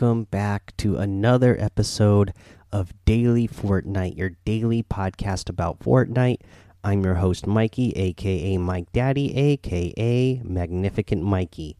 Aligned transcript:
welcome 0.00 0.24
back 0.24 0.74
to 0.78 0.96
another 0.96 1.54
episode 1.60 2.32
of 2.72 2.94
Daily 3.04 3.46
Fortnite, 3.46 4.16
your 4.16 4.30
daily 4.46 4.82
podcast 4.82 5.50
about 5.50 5.78
Fortnite. 5.80 6.40
I'm 6.82 7.04
your 7.04 7.16
host, 7.16 7.46
Mikey, 7.46 7.90
aka 7.90 8.56
Mike 8.56 8.90
Daddy, 8.94 9.36
aka 9.36 10.40
Magnificent 10.42 11.22
Mikey. 11.22 11.76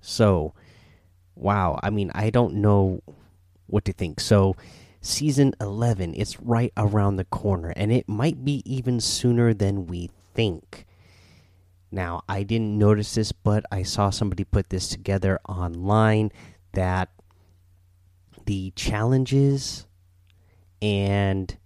So, 0.00 0.54
wow, 1.34 1.80
I 1.82 1.90
mean, 1.90 2.12
I 2.14 2.30
don't 2.30 2.54
know 2.54 3.02
what 3.66 3.84
to 3.86 3.92
think. 3.92 4.20
So, 4.20 4.54
season 5.00 5.52
11, 5.60 6.14
it's 6.16 6.38
right 6.38 6.72
around 6.76 7.16
the 7.16 7.24
corner, 7.24 7.72
and 7.74 7.90
it 7.90 8.08
might 8.08 8.44
be 8.44 8.62
even 8.64 9.00
sooner 9.00 9.52
than 9.52 9.88
we 9.88 10.10
think. 10.32 10.86
Now, 11.90 12.22
I 12.28 12.44
didn't 12.44 12.78
notice 12.78 13.16
this, 13.16 13.32
but 13.32 13.64
I 13.72 13.82
saw 13.82 14.10
somebody 14.10 14.44
put 14.44 14.70
this 14.70 14.88
together 14.88 15.40
online 15.48 16.30
that 16.74 17.08
the 18.46 18.72
challenges 18.76 19.86
and 20.80 21.56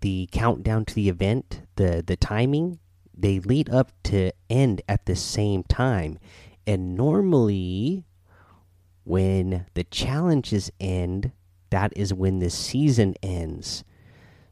the 0.00 0.28
countdown 0.32 0.84
to 0.84 0.94
the 0.94 1.08
event, 1.08 1.62
the 1.76 2.02
the 2.06 2.16
timing, 2.16 2.78
they 3.16 3.40
lead 3.40 3.70
up 3.70 3.92
to 4.04 4.32
end 4.50 4.82
at 4.88 5.06
the 5.06 5.16
same 5.16 5.62
time. 5.64 6.18
And 6.66 6.96
normally 6.96 8.04
when 9.04 9.66
the 9.74 9.84
challenges 9.84 10.70
end, 10.80 11.30
that 11.70 11.92
is 11.96 12.12
when 12.12 12.40
the 12.40 12.50
season 12.50 13.14
ends. 13.22 13.84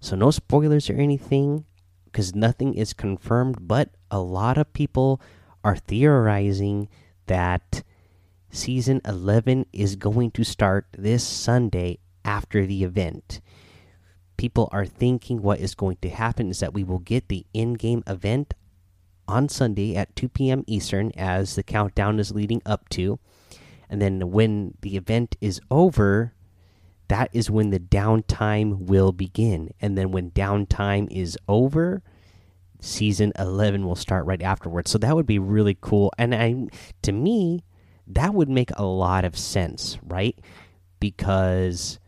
So 0.01 0.17
no 0.17 0.31
spoilers 0.31 0.89
or 0.89 0.95
anything 0.95 1.65
because 2.05 2.35
nothing 2.35 2.75
is 2.75 2.93
confirmed, 2.93 3.67
but 3.67 3.91
a 4.11 4.21
lot 4.21 4.57
of 4.57 4.73
people 4.73 5.21
are 5.65 5.77
theorizing 5.77 6.89
that 7.27 7.83
season 8.55 9.01
11 9.05 9.67
is 9.73 9.97
going 9.97 10.31
to 10.31 10.45
start 10.45 10.87
this 10.97 11.27
Sunday 11.27 11.99
after 12.25 12.65
the 12.65 12.85
event. 12.85 13.41
People 14.37 14.69
are 14.73 14.87
thinking 14.87 15.43
what 15.43 15.61
is 15.61 15.75
going 15.75 15.99
to 16.03 16.09
happen 16.09 16.51
is 16.51 16.61
that 16.61 16.75
we 16.75 16.85
will 16.85 16.99
get 16.99 17.29
the 17.29 17.47
in 17.53 17.75
game 17.75 18.03
event 18.07 18.55
on 19.27 19.49
Sunday 19.49 19.97
at 19.97 20.15
2 20.17 20.29
p.m. 20.29 20.65
Eastern 20.67 21.13
as 21.17 21.55
the 21.55 21.63
countdown 21.63 22.19
is 22.19 22.33
leading 22.33 22.63
up 22.65 22.89
to. 22.91 23.19
And 23.89 24.01
then 24.01 24.31
when 24.31 24.75
the 24.81 24.97
event 24.97 25.37
is 25.41 25.61
over, 25.71 26.33
that 27.09 27.31
is 27.33 27.51
when 27.51 27.71
the 27.71 27.81
downtime 27.81 28.87
will 28.87 29.13
begin. 29.13 29.71
And 29.81 29.97
then 29.97 30.11
when 30.11 30.31
downtime 30.31 31.11
is 31.11 31.39
over, 31.49 32.03
season 32.81 33.33
11 33.39 33.87
will 33.87 33.97
start 33.97 34.27
right 34.27 34.43
afterwards. 34.43 34.91
So 34.91 34.99
that 34.99 35.15
would 35.15 35.27
be 35.27 35.39
really 35.39 35.77
cool. 35.81 36.13
And 36.19 36.35
I 36.35 36.67
to 37.03 37.13
me, 37.13 37.65
that 38.07 38.35
would 38.35 38.49
make 38.49 38.71
a 38.77 38.85
lot 38.85 39.25
of 39.25 39.39
sense, 39.39 39.99
right? 40.03 40.39
Because 41.01 41.99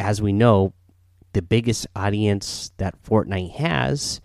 as 0.00 0.20
we 0.20 0.32
know, 0.32 0.72
the 1.32 1.42
biggest 1.42 1.86
audience 1.96 2.72
that 2.76 3.02
Fortnite 3.02 3.54
has, 3.56 4.20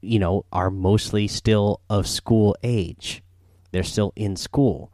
you 0.00 0.18
know, 0.18 0.44
are 0.52 0.70
mostly 0.70 1.26
still 1.26 1.80
of 1.90 2.06
school 2.06 2.56
age. 2.62 3.22
They're 3.72 3.82
still 3.82 4.12
in 4.14 4.36
school. 4.36 4.92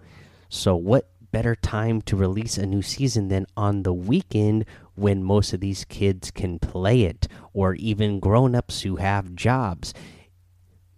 So 0.48 0.74
what 0.76 1.10
better 1.34 1.56
time 1.56 2.00
to 2.00 2.16
release 2.16 2.56
a 2.56 2.64
new 2.64 2.80
season 2.80 3.26
than 3.26 3.44
on 3.56 3.82
the 3.82 3.92
weekend 3.92 4.64
when 4.94 5.20
most 5.20 5.52
of 5.52 5.58
these 5.58 5.84
kids 5.84 6.30
can 6.30 6.60
play 6.60 7.02
it 7.02 7.26
or 7.52 7.74
even 7.74 8.20
grown-ups 8.20 8.82
who 8.82 8.94
have 8.94 9.34
jobs 9.34 9.92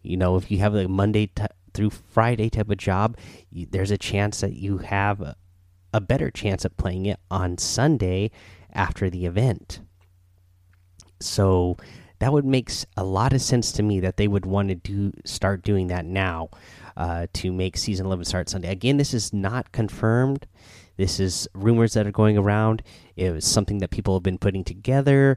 you 0.03 0.15
know 0.15 0.37
if 0.37 0.51
you 0.51 0.59
have 0.59 0.75
a 0.75 0.87
monday 0.87 1.27
through 1.77 1.91
friday 1.91 2.49
type 2.49 2.71
of 2.71 2.77
job 2.77 3.17
there's 3.53 3.91
a 3.91 3.99
chance 3.99 4.41
that 4.41 4.55
you 4.55 4.79
have 4.79 5.21
a, 5.21 5.37
better 5.99 6.31
chance 6.31 6.67
of 6.67 6.77
playing 6.77 7.07
it 7.07 7.19
on 7.31 7.57
sunday 7.57 8.31
after 8.75 9.09
the 9.09 9.25
event 9.25 9.81
so 11.21 11.77
that 12.19 12.33
would 12.33 12.45
make 12.45 12.71
a 12.97 13.05
lot 13.05 13.33
of 13.33 13.41
sense 13.41 13.73
to 13.73 13.83
me 13.83 14.01
that 14.01 14.17
they 14.17 14.29
would 14.29 14.45
want 14.45 14.69
to 14.69 14.75
do 14.75 15.13
start 15.25 15.63
doing 15.63 15.87
that 15.87 16.05
now 16.05 16.49
uh, 16.97 17.27
to 17.35 17.53
make 17.53 17.77
season 17.77 18.07
11 18.07 18.25
start 18.25 18.49
Sunday. 18.49 18.71
Again, 18.71 18.97
this 18.97 19.13
is 19.13 19.33
not 19.33 19.73
confirmed. 19.73 20.47
This 20.97 21.21
is 21.21 21.47
rumors 21.55 21.93
that 21.93 22.07
are 22.07 22.13
going 22.13 22.39
around. 22.39 22.83
It 23.17 23.33
was 23.33 23.45
something 23.45 23.79
that 23.79 23.91
people 23.91 24.15
have 24.15 24.23
been 24.23 24.39
putting 24.39 24.65
together. 24.65 25.37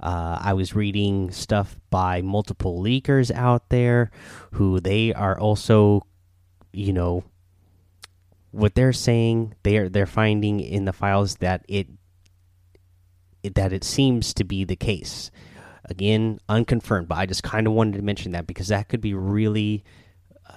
Uh, 0.00 0.38
I 0.40 0.52
was 0.52 0.74
reading 0.74 1.30
stuff 1.30 1.76
by 1.90 2.22
multiple 2.22 2.80
leakers 2.82 3.30
out 3.32 3.68
there 3.68 4.10
who 4.52 4.78
they 4.78 5.12
are 5.12 5.38
also, 5.38 6.06
you 6.72 6.92
know, 6.92 7.24
what 8.52 8.74
they're 8.74 8.92
saying. 8.92 9.54
They 9.62 9.76
are 9.78 9.88
they're 9.88 10.06
finding 10.06 10.60
in 10.60 10.84
the 10.84 10.92
files 10.92 11.36
that 11.36 11.64
it, 11.68 11.88
it 13.42 13.54
that 13.56 13.72
it 13.72 13.84
seems 13.84 14.32
to 14.34 14.44
be 14.44 14.64
the 14.64 14.76
case. 14.76 15.30
Again, 15.84 16.38
unconfirmed, 16.48 17.08
but 17.08 17.18
I 17.18 17.26
just 17.26 17.42
kind 17.42 17.66
of 17.66 17.72
wanted 17.72 17.96
to 17.96 18.02
mention 18.02 18.32
that 18.32 18.46
because 18.46 18.68
that 18.68 18.88
could 18.88 19.00
be 19.00 19.14
really 19.14 19.84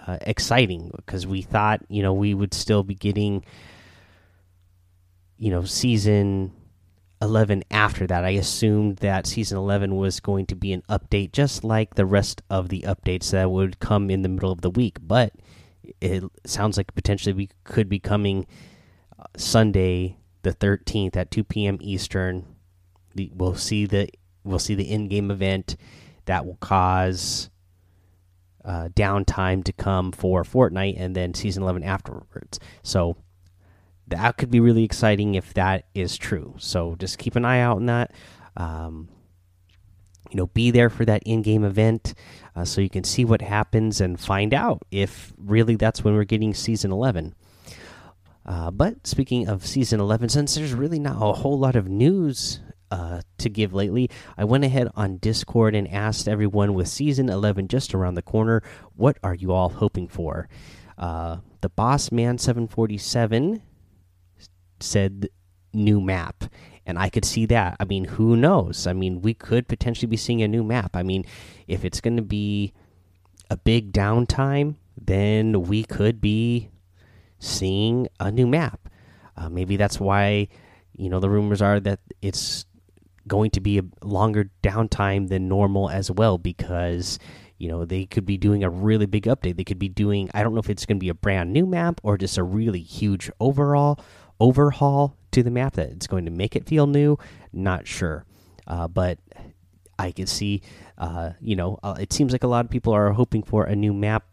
uh, 0.07 0.17
exciting 0.21 0.91
because 0.95 1.25
we 1.25 1.41
thought 1.41 1.81
you 1.89 2.03
know 2.03 2.13
we 2.13 2.33
would 2.33 2.53
still 2.53 2.83
be 2.83 2.95
getting 2.95 3.43
you 5.37 5.49
know 5.49 5.63
season 5.63 6.51
11 7.21 7.63
after 7.71 8.07
that 8.07 8.23
i 8.25 8.31
assumed 8.31 8.97
that 8.97 9.27
season 9.27 9.57
11 9.57 9.95
was 9.95 10.19
going 10.19 10.45
to 10.45 10.55
be 10.55 10.73
an 10.73 10.83
update 10.89 11.31
just 11.31 11.63
like 11.63 11.95
the 11.95 12.05
rest 12.05 12.41
of 12.49 12.69
the 12.69 12.81
updates 12.81 13.31
that 13.31 13.51
would 13.51 13.79
come 13.79 14.09
in 14.09 14.21
the 14.21 14.29
middle 14.29 14.51
of 14.51 14.61
the 14.61 14.69
week 14.69 14.97
but 15.01 15.33
it 15.99 16.23
sounds 16.45 16.77
like 16.77 16.93
potentially 16.95 17.33
we 17.33 17.49
could 17.63 17.87
be 17.89 17.99
coming 17.99 18.45
uh, 19.19 19.23
sunday 19.35 20.17
the 20.43 20.53
13th 20.53 21.15
at 21.15 21.31
2 21.31 21.43
p.m 21.43 21.77
eastern 21.81 22.45
we'll 23.33 23.55
see 23.55 23.85
the 23.85 24.09
we'll 24.43 24.59
see 24.59 24.75
the 24.75 24.89
in-game 24.89 25.29
event 25.29 25.75
that 26.25 26.45
will 26.45 26.57
cause 26.57 27.49
uh, 28.63 28.89
downtime 28.89 29.63
to 29.63 29.73
come 29.73 30.11
for 30.11 30.43
Fortnite 30.43 30.95
and 30.99 31.15
then 31.15 31.33
season 31.33 31.63
11 31.63 31.83
afterwards. 31.83 32.59
So 32.83 33.17
that 34.11 34.37
could 34.37 34.51
be 34.51 34.59
really 34.59 34.83
exciting 34.83 35.35
if 35.35 35.53
that 35.55 35.85
is 35.93 36.17
true. 36.17 36.55
So 36.57 36.95
just 36.99 37.17
keep 37.17 37.35
an 37.35 37.45
eye 37.45 37.59
out 37.59 37.77
on 37.77 37.87
that. 37.87 38.13
Um, 38.55 39.09
you 40.29 40.37
know, 40.37 40.47
be 40.47 40.71
there 40.71 40.89
for 40.89 41.03
that 41.05 41.23
in 41.25 41.41
game 41.41 41.65
event 41.65 42.13
uh, 42.55 42.63
so 42.63 42.81
you 42.81 42.89
can 42.89 43.03
see 43.03 43.25
what 43.25 43.41
happens 43.41 43.99
and 43.99 44.19
find 44.19 44.53
out 44.53 44.83
if 44.91 45.33
really 45.37 45.75
that's 45.75 46.03
when 46.03 46.13
we're 46.13 46.23
getting 46.23 46.53
season 46.53 46.91
11. 46.91 47.35
Uh, 48.45 48.71
but 48.71 49.05
speaking 49.05 49.47
of 49.47 49.65
season 49.65 49.99
11, 49.99 50.29
since 50.29 50.55
there's 50.55 50.73
really 50.73 50.99
not 50.99 51.15
a 51.21 51.33
whole 51.33 51.59
lot 51.59 51.75
of 51.75 51.87
news 51.87 52.59
uh, 52.89 53.21
to 53.37 53.49
give 53.49 53.73
lately, 53.73 54.09
I 54.37 54.45
went 54.45 54.63
ahead 54.63 54.87
on 54.95 55.17
Discord 55.17 55.75
and 55.75 55.87
asked 55.87 56.27
everyone 56.27 56.73
with 56.73 56.87
season 56.87 57.29
11 57.29 57.67
just 57.67 57.93
around 57.93 58.15
the 58.15 58.21
corner, 58.21 58.63
what 58.95 59.17
are 59.23 59.35
you 59.35 59.51
all 59.51 59.69
hoping 59.69 60.07
for? 60.07 60.49
Uh, 60.97 61.37
the 61.61 61.69
Boss 61.69 62.11
Man 62.11 62.37
747 62.37 63.61
said 64.81 65.29
new 65.73 66.01
map, 66.01 66.45
and 66.85 66.97
I 66.97 67.09
could 67.09 67.25
see 67.25 67.45
that. 67.47 67.77
I 67.79 67.85
mean, 67.85 68.05
who 68.05 68.35
knows? 68.35 68.87
I 68.87 68.93
mean, 68.93 69.21
we 69.21 69.33
could 69.33 69.67
potentially 69.67 70.07
be 70.07 70.17
seeing 70.17 70.41
a 70.41 70.47
new 70.47 70.63
map. 70.63 70.95
I 70.95 71.03
mean, 71.03 71.25
if 71.67 71.85
it's 71.85 72.01
going 72.01 72.17
to 72.17 72.23
be 72.23 72.73
a 73.49 73.57
big 73.57 73.91
downtime, 73.93 74.75
then 74.99 75.63
we 75.63 75.83
could 75.83 76.21
be 76.21 76.69
seeing 77.39 78.07
a 78.19 78.31
new 78.31 78.47
map. 78.47 78.89
Uh, 79.35 79.49
maybe 79.49 79.77
that's 79.77 79.99
why 79.99 80.47
you 80.95 81.09
know 81.09 81.19
the 81.19 81.29
rumors 81.29 81.61
are 81.61 81.79
that 81.79 81.99
it's 82.21 82.65
going 83.27 83.51
to 83.51 83.59
be 83.59 83.79
a 83.79 83.83
longer 84.03 84.49
downtime 84.63 85.29
than 85.29 85.47
normal 85.47 85.89
as 85.89 86.11
well 86.11 86.37
because 86.37 87.19
you 87.57 87.67
know 87.67 87.85
they 87.85 88.05
could 88.05 88.25
be 88.25 88.37
doing 88.37 88.63
a 88.63 88.69
really 88.69 89.05
big 89.05 89.23
update 89.23 89.55
they 89.57 89.63
could 89.63 89.79
be 89.79 89.89
doing 89.89 90.29
i 90.33 90.43
don't 90.43 90.53
know 90.53 90.59
if 90.59 90.69
it's 90.69 90.85
going 90.85 90.97
to 90.97 91.03
be 91.03 91.09
a 91.09 91.13
brand 91.13 91.53
new 91.53 91.65
map 91.65 92.01
or 92.03 92.17
just 92.17 92.37
a 92.37 92.43
really 92.43 92.81
huge 92.81 93.29
overall 93.39 93.99
overhaul 94.41 95.15
to 95.31 95.43
the 95.43 95.51
map 95.51 95.73
that 95.73 95.89
it's 95.89 96.07
going 96.07 96.25
to 96.25 96.31
make 96.31 96.55
it 96.55 96.65
feel 96.65 96.87
new 96.87 97.17
not 97.53 97.87
sure 97.87 98.25
uh, 98.67 98.87
but 98.87 99.19
i 99.99 100.11
can 100.11 100.25
see 100.25 100.61
uh, 100.97 101.29
you 101.39 101.55
know 101.55 101.79
uh, 101.83 101.95
it 101.99 102.11
seems 102.11 102.31
like 102.31 102.43
a 102.43 102.47
lot 102.47 102.65
of 102.65 102.71
people 102.71 102.91
are 102.91 103.11
hoping 103.11 103.43
for 103.43 103.65
a 103.65 103.75
new 103.75 103.93
map 103.93 104.25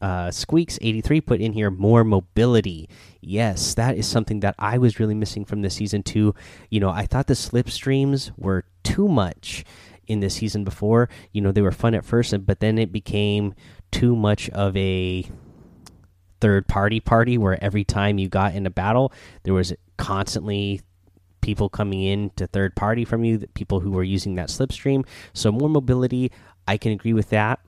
uh, 0.00 0.30
Squeaks 0.30 0.78
eighty 0.80 1.00
three 1.00 1.20
put 1.20 1.40
in 1.40 1.52
here 1.52 1.72
more 1.72 2.04
mobility. 2.04 2.88
Yes, 3.20 3.74
that 3.74 3.96
is 3.96 4.06
something 4.06 4.38
that 4.40 4.54
I 4.56 4.78
was 4.78 5.00
really 5.00 5.16
missing 5.16 5.44
from 5.44 5.62
the 5.62 5.70
season 5.70 6.04
two. 6.04 6.36
You 6.70 6.78
know, 6.78 6.90
I 6.90 7.04
thought 7.06 7.26
the 7.26 7.34
slipstreams 7.34 8.30
were 8.36 8.64
too 8.84 9.08
much 9.08 9.64
in 10.06 10.20
the 10.20 10.30
season 10.30 10.64
before. 10.64 11.08
You 11.32 11.40
know, 11.40 11.52
they 11.52 11.62
were 11.62 11.72
fun 11.72 11.94
at 11.94 12.04
first, 12.04 12.46
but 12.46 12.60
then 12.60 12.78
it 12.78 12.92
became 12.92 13.54
too 13.90 14.14
much 14.14 14.48
of 14.50 14.76
a 14.76 15.26
third 16.40 16.66
party 16.66 17.00
party 17.00 17.38
where 17.38 17.62
every 17.62 17.84
time 17.84 18.18
you 18.18 18.28
got 18.28 18.54
in 18.54 18.66
a 18.66 18.70
battle, 18.70 19.12
there 19.42 19.54
was 19.54 19.72
constantly 19.96 20.80
people 21.40 21.68
coming 21.68 22.02
in 22.02 22.30
to 22.36 22.46
third 22.46 22.74
party 22.74 23.04
from 23.04 23.24
you, 23.24 23.38
people 23.54 23.80
who 23.80 23.90
were 23.90 24.02
using 24.02 24.34
that 24.36 24.48
slipstream. 24.48 25.06
So 25.32 25.50
more 25.50 25.68
mobility, 25.68 26.30
I 26.66 26.76
can 26.76 26.92
agree 26.92 27.12
with 27.12 27.30
that. 27.30 27.60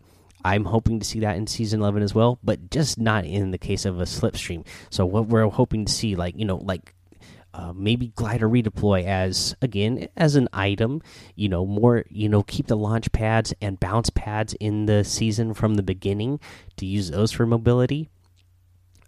I'm 0.45 0.65
hoping 0.65 0.99
to 1.01 1.05
see 1.05 1.21
that 1.21 1.37
in 1.37 1.47
season 1.47 1.81
11 1.81 2.03
as 2.03 2.15
well, 2.15 2.39
but 2.43 2.71
just 2.71 2.99
not 2.99 3.25
in 3.25 3.51
the 3.51 3.59
case 3.59 3.85
of 3.85 4.01
a 4.01 4.05
slipstream. 4.05 4.67
So 4.89 5.05
what 5.05 5.27
we're 5.27 5.49
hoping 5.49 5.85
to 5.85 5.93
see, 5.93 6.17
like 6.17 6.37
you 6.37 6.45
know, 6.45 6.57
like 6.57 6.95
uh, 7.53 7.73
maybe 7.75 8.09
glider 8.09 8.49
redeploy 8.49 9.05
as 9.05 9.57
again 9.61 10.09
as 10.17 10.37
an 10.37 10.49
item. 10.53 11.03
You 11.35 11.49
know, 11.49 11.67
more 11.67 12.05
you 12.09 12.29
know, 12.29 12.43
keep 12.43 12.69
the 12.69 12.77
launch 12.77 13.13
pads 13.13 13.53
and 13.61 13.79
bounce 13.81 14.11
pads 14.11 14.55
in 14.55 14.87
the 14.87 15.05
season 15.05 15.53
from 15.55 15.75
the 15.75 15.83
beginning 15.83 16.41
to 16.77 16.87
use 16.87 17.11
those 17.11 17.33
for 17.33 17.47
mobility. 17.47 18.09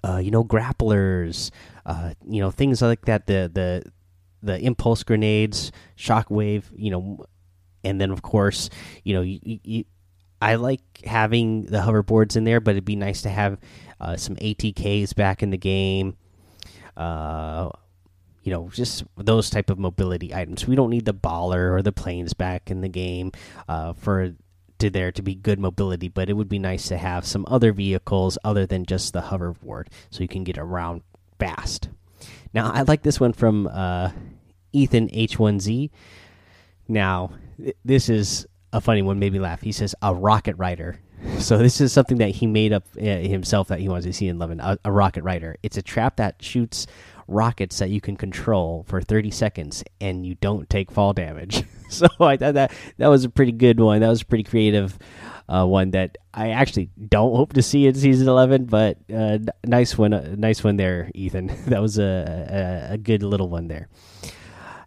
Uh, 0.05 0.19
you 0.19 0.31
know, 0.31 0.45
grapplers, 0.45 1.51
uh, 1.87 2.13
you 2.27 2.41
know, 2.41 2.51
things 2.51 2.83
like 2.83 3.05
that. 3.05 3.27
The 3.27 3.51
the 3.53 3.91
the 4.43 4.59
impulse 4.59 5.03
grenades, 5.05 5.71
shockwave, 5.97 6.65
you 6.75 6.91
know, 6.91 7.25
and 7.85 8.01
then 8.01 8.11
of 8.11 8.23
course, 8.23 8.69
you 9.05 9.15
know, 9.15 9.23
you, 9.23 9.61
you 9.63 9.85
I 10.43 10.57
like 10.57 10.81
having 11.05 11.67
the 11.67 11.79
hoverboards 11.79 12.37
in 12.37 12.43
there, 12.43 12.61
but 12.61 12.73
it'd 12.73 12.85
be 12.85 12.97
nice 12.97 13.23
to 13.23 13.29
have 13.29 13.59
uh, 14.01 14.17
some 14.17 14.35
ATKs 14.37 15.15
back 15.15 15.41
in 15.41 15.51
the 15.51 15.57
game. 15.57 16.17
Uh, 16.97 17.71
you 18.43 18.51
know, 18.51 18.69
just 18.73 19.05
those 19.17 19.51
type 19.51 19.71
of 19.71 19.79
mobility 19.79 20.35
items. 20.35 20.67
We 20.67 20.75
don't 20.75 20.91
need 20.91 21.05
the 21.05 21.15
baller 21.15 21.73
or 21.73 21.81
the 21.81 21.93
planes 21.93 22.35
back 22.35 22.73
in 22.73 22.81
the 22.81 22.89
game 22.89 23.31
uh, 23.69 23.93
for 23.93 24.35
to 24.83 24.91
there 24.91 25.13
to 25.13 25.23
be 25.23 25.35
good 25.35 25.59
mobility, 25.59 26.09
but 26.09 26.29
it 26.29 26.35
would 26.35 26.49
be 26.49 26.59
nice 26.59 26.89
to 26.89 26.99
have 26.99 27.25
some 27.25 27.45
other 27.49 27.73
vehicles 27.73 28.39
other 28.45 28.67
than 28.67 28.85
just 28.85 29.13
the 29.13 29.23
hoverboard, 29.23 29.87
so 30.11 30.23
you 30.23 30.29
can 30.29 30.45
get 30.45 30.59
around 30.59 31.03
fast. 31.39 31.89
Now, 32.55 32.71
I 32.71 32.83
like 32.83 33.03
this 33.03 33.19
one 33.19 33.33
from 33.33 33.67
uh, 33.67 34.11
Ethan 34.73 35.09
H1Z. 35.09 35.91
Now, 36.89 37.31
this 37.85 38.09
is 38.09 38.47
a 38.73 38.81
funny 38.81 39.03
one 39.03 39.19
made 39.19 39.33
me 39.33 39.39
laugh. 39.39 39.63
He 39.63 39.73
says 39.73 39.95
a 40.03 40.15
rocket 40.15 40.57
rider. 40.57 40.99
So 41.39 41.57
this 41.57 41.81
is 41.81 41.93
something 41.93 42.19
that 42.19 42.31
he 42.31 42.49
made 42.49 42.73
up 42.73 42.85
uh, 42.97 43.05
himself 43.05 43.69
that 43.69 43.79
he 43.79 43.89
wants 43.89 44.07
to 44.07 44.13
see 44.13 44.27
in 44.27 44.37
Eleven. 44.37 44.59
A, 44.59 44.77
a 44.85 44.91
rocket 44.91 45.23
rider. 45.23 45.55
It's 45.63 45.77
a 45.77 45.83
trap 45.83 46.17
that 46.17 46.43
shoots 46.43 46.89
rockets 47.33 47.79
that 47.79 47.91
you 47.91 48.01
can 48.01 48.17
control 48.17 48.85
for 48.89 49.01
30 49.01 49.31
seconds 49.31 49.83
and 50.01 50.27
you 50.27 50.35
don't 50.37 50.69
take 50.69 50.91
fall 50.91 51.13
damage. 51.13 51.65
so 51.89 52.07
I 52.21 52.37
thought 52.37 52.55
that 52.55 52.73
that 52.99 53.09
was 53.09 53.25
a 53.25 53.31
pretty 53.31 53.53
good 53.53 53.81
one. 53.81 54.01
That 54.01 54.09
was 54.09 54.23
a 54.23 54.27
pretty 54.27 54.45
creative 54.45 54.99
uh, 55.49 55.67
one 55.67 55.91
that 55.91 56.19
I 56.33 56.51
actually 56.51 56.91
don't 57.09 57.35
hope 57.35 57.53
to 57.55 57.63
see 57.63 57.87
in 57.87 57.95
season 57.95 58.29
11, 58.29 58.67
but 58.67 58.99
uh, 59.15 59.39
nice 59.65 59.99
one, 59.99 60.15
uh, 60.15 60.35
nice 60.37 60.63
one 60.65 60.77
there, 60.77 61.11
Ethan. 61.15 61.47
that 61.67 61.83
was 61.83 61.99
a, 61.99 62.89
a, 62.91 62.95
a 62.95 62.99
good 62.99 63.23
little 63.23 63.49
one 63.49 63.69
there. 63.69 63.89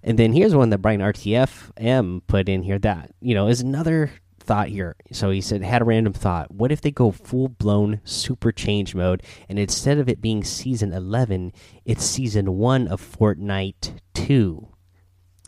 And 0.03 0.19
then 0.19 0.33
here's 0.33 0.55
one 0.55 0.69
that 0.69 0.79
Brian 0.79 1.01
RTFM 1.01 2.21
put 2.27 2.47
in 2.47 2.61
here 2.61 2.77
that, 2.79 3.11
you 3.21 3.33
know, 3.33 3.47
is 3.47 3.61
another 3.61 4.11
thought 4.45 4.69
here. 4.69 4.95
So 5.11 5.29
he 5.31 5.41
said, 5.41 5.63
had 5.63 5.81
a 5.81 5.85
random 5.85 6.13
thought. 6.13 6.51
What 6.51 6.71
if 6.71 6.81
they 6.81 6.91
go 6.91 7.11
full 7.11 7.49
blown 7.49 8.01
super 8.03 8.51
change 8.51 8.95
mode 8.95 9.23
and 9.49 9.59
instead 9.59 9.97
of 9.97 10.07
it 10.07 10.21
being 10.21 10.43
season 10.43 10.93
11, 10.93 11.53
it's 11.83 12.05
season 12.05 12.57
1 12.57 12.87
of 12.87 13.01
Fortnite 13.01 13.99
2? 14.13 14.67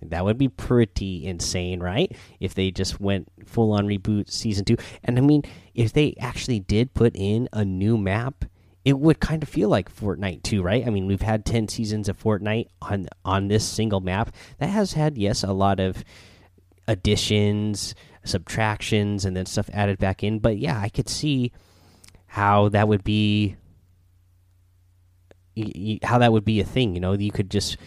That 0.03 0.25
would 0.25 0.37
be 0.37 0.49
pretty 0.49 1.25
insane, 1.25 1.79
right? 1.79 2.15
If 2.39 2.53
they 2.53 2.69
just 2.69 2.99
went 2.99 3.29
full 3.45 3.71
on 3.71 3.87
reboot 3.87 4.29
season 4.29 4.65
2. 4.65 4.77
And 5.03 5.17
I 5.17 5.21
mean, 5.21 5.43
if 5.73 5.93
they 5.93 6.15
actually 6.19 6.59
did 6.59 6.93
put 6.93 7.15
in 7.15 7.49
a 7.53 7.65
new 7.65 7.97
map 7.97 8.45
it 8.87 8.97
would 8.97 9.19
kind 9.19 9.43
of 9.43 9.49
feel 9.49 9.67
like 9.67 9.93
Fortnite 9.93 10.43
too, 10.43 10.61
right? 10.61 10.87
I 10.87 10.89
mean, 10.89 11.07
we've 11.07 11.21
had 11.21 11.43
10 11.43 11.67
seasons 11.67 12.07
of 12.07 12.17
Fortnite 12.17 12.67
on 12.81 13.09
on 13.25 13.49
this 13.49 13.67
single 13.67 13.99
map. 13.99 14.33
That 14.59 14.69
has 14.69 14.93
had 14.93 15.17
yes, 15.17 15.43
a 15.43 15.51
lot 15.51 15.81
of 15.81 16.05
additions, 16.87 17.95
subtractions 18.27 19.25
and 19.25 19.35
then 19.35 19.45
stuff 19.45 19.69
added 19.73 19.97
back 19.97 20.23
in, 20.23 20.39
but 20.39 20.57
yeah, 20.57 20.79
I 20.79 20.89
could 20.89 21.09
see 21.09 21.51
how 22.27 22.69
that 22.69 22.87
would 22.87 23.03
be 23.03 23.55
how 26.03 26.19
that 26.19 26.31
would 26.31 26.45
be 26.45 26.59
a 26.59 26.65
thing, 26.65 26.93
you 26.93 26.99
know, 26.99 27.13
you 27.13 27.31
could 27.31 27.49
just 27.49 27.77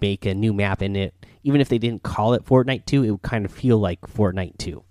make 0.00 0.26
a 0.26 0.34
new 0.34 0.52
map 0.52 0.82
in 0.82 0.96
it. 0.96 1.14
Even 1.44 1.60
if 1.60 1.68
they 1.68 1.78
didn't 1.78 2.02
call 2.02 2.34
it 2.34 2.44
Fortnite 2.44 2.84
2, 2.86 3.04
it 3.04 3.10
would 3.12 3.22
kind 3.22 3.44
of 3.44 3.52
feel 3.52 3.78
like 3.78 4.00
Fortnite 4.00 4.58
2. 4.58 4.82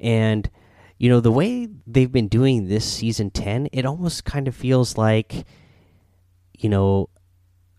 And 0.00 0.50
you 1.02 1.08
know 1.08 1.18
the 1.18 1.32
way 1.32 1.68
they've 1.84 2.12
been 2.12 2.28
doing 2.28 2.68
this 2.68 2.84
season 2.84 3.28
10 3.32 3.70
it 3.72 3.84
almost 3.84 4.24
kind 4.24 4.46
of 4.46 4.54
feels 4.54 4.96
like 4.96 5.44
you 6.56 6.68
know 6.68 7.08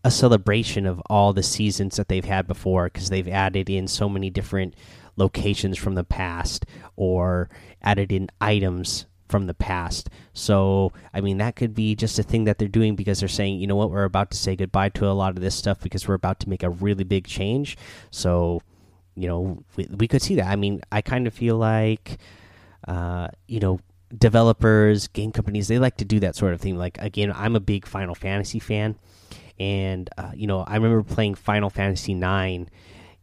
a 0.04 0.12
celebration 0.12 0.86
of 0.86 1.02
all 1.06 1.32
the 1.32 1.42
seasons 1.42 1.96
that 1.96 2.10
they've 2.10 2.26
had 2.26 2.46
before 2.46 2.86
because 2.90 3.10
they've 3.10 3.30
added 3.30 3.70
in 3.70 3.88
so 3.88 4.10
many 4.10 4.30
different 4.30 4.76
locations 5.16 5.78
from 5.78 5.96
the 5.96 6.04
past 6.04 6.66
or 6.96 7.50
added 7.82 8.12
in 8.12 8.30
items 8.42 9.06
from 9.30 9.48
the 9.48 9.54
past. 9.54 10.10
So, 10.34 10.92
I 11.14 11.22
mean, 11.22 11.38
that 11.38 11.56
could 11.56 11.74
be 11.74 11.96
just 11.96 12.20
a 12.20 12.24
thing 12.24 12.44
that 12.44 12.58
they're 12.58 12.68
doing 12.68 12.96
because 12.96 13.20
they're 13.20 13.30
saying, 13.30 13.60
you 13.60 13.68
know 13.68 13.76
what, 13.76 13.90
we're 13.90 14.04
about 14.04 14.32
to 14.32 14.38
say 14.38 14.56
goodbye 14.56 14.90
to 14.90 15.08
a 15.08 15.14
lot 15.14 15.36
of 15.36 15.42
this 15.42 15.56
stuff 15.56 15.80
because 15.80 16.08
we're 16.08 16.14
about 16.14 16.40
to 16.42 16.50
make 16.50 16.64
a 16.64 16.70
really 16.70 17.04
big 17.04 17.26
change. 17.26 17.78
So, 18.12 18.62
you 19.16 19.28
know, 19.28 19.64
we, 19.76 19.88
we 19.90 20.08
could 20.08 20.22
see 20.22 20.36
that. 20.36 20.48
I 20.48 20.56
mean, 20.56 20.82
I 20.92 21.02
kind 21.02 21.26
of 21.26 21.34
feel 21.34 21.58
like 21.58 22.20
uh, 22.88 23.28
you 23.48 23.60
know, 23.60 23.80
developers, 24.16 25.08
game 25.08 25.32
companies, 25.32 25.68
they 25.68 25.80
like 25.80 25.98
to 25.98 26.06
do 26.06 26.20
that 26.20 26.36
sort 26.36 26.54
of 26.54 26.62
thing. 26.62 26.78
Like 26.78 26.98
again, 27.00 27.32
I'm 27.34 27.56
a 27.56 27.60
big 27.60 27.86
Final 27.86 28.16
Fantasy 28.16 28.60
fan, 28.60 28.96
and 29.60 30.10
uh, 30.18 30.32
you 30.36 30.48
know, 30.48 30.62
I 30.62 30.76
remember 30.76 31.04
playing 31.04 31.36
Final 31.36 31.70
Fantasy 31.70 32.14
nine. 32.14 32.70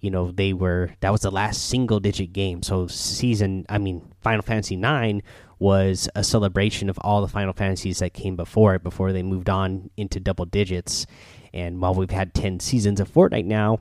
You 0.00 0.11
know, 0.11 0.31
they 0.31 0.52
were 0.52 0.91
that 1.00 1.12
was 1.12 1.23
the 1.23 1.31
last 1.31 1.69
single 1.69 2.00
digit 2.00 2.32
game. 2.32 2.62
So 2.62 2.87
season, 2.87 3.67
I 3.69 3.79
mean, 3.79 4.11
Final 4.20 4.43
Fantasy 4.43 4.76
nine 4.76 5.23
was 5.58 6.08
a 6.14 6.25
celebration 6.25 6.88
of 6.88 6.99
all 7.02 7.20
the 7.20 7.29
Final 7.29 7.52
Fantasies 7.52 7.99
that 7.99 8.14
came 8.14 8.35
before 8.35 8.75
it, 8.75 8.82
before 8.82 9.12
they 9.12 9.23
moved 9.23 9.50
on 9.50 9.91
into 9.97 10.19
double 10.19 10.47
digits. 10.47 11.06
And 11.52 11.81
while 11.81 11.94
we've 11.94 12.11
had 12.11 12.35
ten 12.35 12.61
seasons 12.61 13.00
of 13.00 13.12
Fortnite 13.12 13.44
now, 13.44 13.81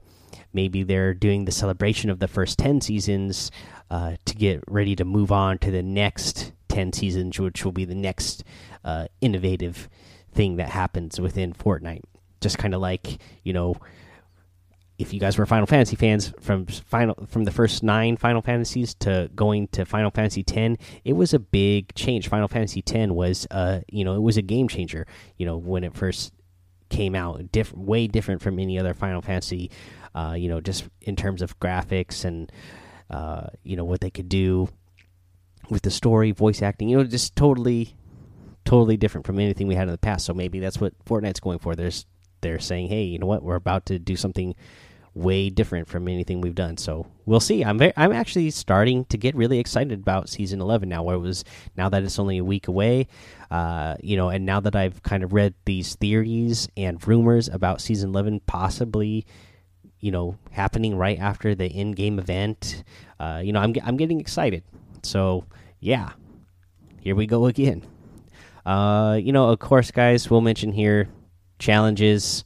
maybe 0.54 0.84
they're 0.84 1.14
doing 1.14 1.46
the 1.46 1.52
celebration 1.52 2.10
of 2.10 2.20
the 2.20 2.28
first 2.28 2.58
ten 2.58 2.82
seasons 2.82 3.52
uh, 3.90 4.16
to 4.26 4.36
get 4.36 4.64
ready 4.68 4.96
to 4.96 5.06
move 5.06 5.32
on 5.32 5.58
to 5.60 5.72
the 5.72 5.82
next 5.82 6.52
10 6.70 6.94
seasons, 6.94 7.40
which 7.40 7.66
will 7.66 7.72
be 7.72 7.86
the 7.86 7.96
next 7.96 8.44
uh, 8.84 9.08
innovative 9.20 9.90
thing 10.32 10.56
that 10.56 10.70
happens 10.70 11.20
within 11.20 11.54
Fortnite. 11.54 12.04
Just 12.40 12.58
kind 12.58 12.74
of 12.74 12.82
like, 12.82 13.20
you 13.44 13.52
know, 13.52 13.76
if 15.00 15.14
you 15.14 15.20
guys 15.20 15.38
were 15.38 15.46
Final 15.46 15.66
Fantasy 15.66 15.96
fans 15.96 16.34
from 16.42 16.66
final 16.66 17.16
from 17.30 17.46
the 17.46 17.52
first 17.52 17.84
nine 17.84 18.18
Final 18.18 18.42
Fantasies 18.42 18.94
to 18.96 19.32
going 19.34 19.70
to 19.70 19.86
Final 19.86 20.12
Fantasy 20.12 20.44
X, 20.46 20.84
it 21.06 21.14
was 21.14 21.34
a 21.34 21.40
big 21.40 21.96
change. 21.96 22.28
Final 22.28 22.50
Fantasy 22.50 22.84
X 22.86 23.10
was, 23.10 23.48
uh, 23.50 23.80
you 23.88 24.04
know, 24.04 24.14
it 24.16 24.22
was 24.22 24.36
a 24.36 24.42
game 24.42 24.68
changer. 24.68 25.08
You 25.38 25.46
know, 25.46 25.56
when 25.56 25.86
it 25.86 25.96
first 25.96 26.34
came 26.90 27.16
out, 27.16 27.50
different, 27.54 27.86
way 27.86 28.08
different 28.08 28.42
from 28.42 28.60
any 28.60 28.78
other 28.78 28.94
Final 28.94 29.22
Fantasy. 29.22 29.72
Uh, 30.14 30.36
you 30.38 30.50
know, 30.50 30.60
just 30.60 30.90
in 31.02 31.16
terms 31.16 31.42
of 31.42 31.58
graphics 31.62 32.26
and 32.26 32.52
uh, 33.10 33.48
you 33.64 33.78
know 33.78 33.86
what 33.86 34.02
they 34.02 34.10
could 34.10 34.28
do 34.28 34.68
with 35.70 35.84
the 35.84 35.92
story, 35.92 36.32
voice 36.32 36.62
acting. 36.62 36.90
You 36.90 36.98
know, 36.98 37.04
just 37.06 37.38
totally, 37.38 37.96
totally 38.66 38.98
different 38.98 39.26
from 39.26 39.40
anything 39.40 39.66
we 39.68 39.76
had 39.76 39.88
in 39.88 39.94
the 39.94 39.98
past. 39.98 40.26
So 40.26 40.34
maybe 40.34 40.60
that's 40.60 40.82
what 40.82 40.94
Fortnite's 41.06 41.40
going 41.40 41.60
for. 41.60 41.74
There's 41.74 42.06
they're 42.42 42.60
saying, 42.60 42.90
hey, 42.90 43.04
you 43.04 43.18
know 43.18 43.28
what, 43.28 43.44
we're 43.44 43.56
about 43.56 43.86
to 43.86 43.98
do 43.98 44.18
something 44.18 44.56
way 45.14 45.50
different 45.50 45.88
from 45.88 46.08
anything 46.08 46.42
we've 46.42 46.56
done. 46.56 46.78
So 46.78 47.08
we'll 47.26 47.40
see. 47.40 47.64
I'm 47.64 47.78
very, 47.78 47.94
I'm 47.98 48.12
actually 48.12 48.52
starting 48.52 49.06
to 49.06 49.18
get 49.18 49.36
really 49.36 49.60
excited 49.60 50.00
about 50.00 50.30
season 50.30 50.62
11 50.62 50.88
now. 50.90 51.04
Where 51.04 51.16
it 51.16 51.20
was 51.20 51.44
now 51.76 51.90
that 51.90 52.04
it's 52.04 52.20
only 52.20 52.38
a 52.38 52.44
week 52.44 52.68
away, 52.68 53.08
uh, 53.52 53.96
you 54.02 54.18
know, 54.18 54.30
and 54.30 54.46
now 54.46 54.60
that 54.60 54.76
I've 54.76 55.02
kind 55.04 55.24
of 55.24 55.34
read 55.34 55.54
these 55.66 55.96
theories 55.96 56.68
and 56.78 57.06
rumors 57.08 57.48
about 57.48 57.82
season 57.82 58.10
11 58.10 58.42
possibly 58.46 59.26
you 60.00 60.12
know 60.12 60.38
happening 60.52 60.96
right 60.96 61.20
after 61.20 61.56
the 61.56 61.68
in 61.68 61.92
game 61.92 62.20
event. 62.20 62.84
Uh, 63.20 63.42
you 63.44 63.52
know, 63.52 63.60
I'm 63.60 63.74
I'm 63.84 63.98
getting 63.98 64.20
excited. 64.20 64.64
So 65.04 65.46
yeah, 65.80 66.12
here 67.02 67.16
we 67.16 67.26
go 67.26 67.46
again. 67.46 67.86
Uh, 68.66 69.20
you 69.22 69.32
know, 69.32 69.50
of 69.50 69.60
course, 69.60 69.92
guys, 69.92 70.30
we'll 70.30 70.42
mention 70.42 70.72
here 70.72 71.10
challenges. 71.58 72.44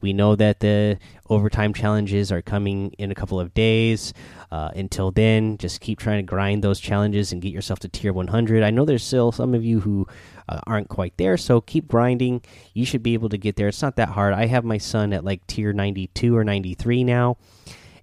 We 0.00 0.12
know 0.12 0.34
that 0.36 0.60
the 0.60 0.98
overtime 1.30 1.72
challenges 1.72 2.30
are 2.32 2.42
coming 2.42 2.92
in 2.98 3.10
a 3.10 3.14
couple 3.14 3.40
of 3.40 3.54
days. 3.54 4.12
Uh, 4.50 4.70
until 4.74 5.10
then, 5.12 5.56
just 5.56 5.80
keep 5.80 5.98
trying 5.98 6.18
to 6.18 6.28
grind 6.28 6.62
those 6.62 6.80
challenges 6.80 7.32
and 7.32 7.40
get 7.40 7.52
yourself 7.52 7.78
to 7.78 7.88
tier 7.88 8.12
100. 8.12 8.62
I 8.62 8.70
know 8.70 8.84
there's 8.84 9.04
still 9.04 9.32
some 9.32 9.54
of 9.54 9.64
you 9.64 9.80
who 9.80 10.06
uh, 10.48 10.60
aren't 10.66 10.88
quite 10.88 11.16
there, 11.16 11.36
so 11.36 11.60
keep 11.60 11.86
grinding. 11.86 12.42
You 12.74 12.84
should 12.84 13.02
be 13.02 13.14
able 13.14 13.28
to 13.28 13.38
get 13.38 13.56
there. 13.56 13.68
It's 13.68 13.80
not 13.80 13.96
that 13.96 14.10
hard. 14.10 14.34
I 14.34 14.46
have 14.46 14.64
my 14.64 14.78
son 14.78 15.12
at 15.12 15.24
like 15.24 15.46
tier 15.46 15.72
92 15.72 16.36
or 16.36 16.44
93 16.44 17.04
now. 17.04 17.38